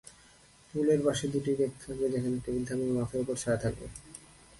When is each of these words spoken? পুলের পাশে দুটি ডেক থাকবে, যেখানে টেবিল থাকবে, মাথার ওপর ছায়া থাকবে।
পুলের 0.69 0.99
পাশে 1.05 1.25
দুটি 1.33 1.51
ডেক 1.59 1.71
থাকবে, 1.81 2.05
যেখানে 2.13 2.37
টেবিল 2.43 2.63
থাকবে, 2.69 2.85
মাথার 2.97 3.21
ওপর 3.23 3.35
ছায়া 3.43 3.59
থাকবে। 3.63 3.85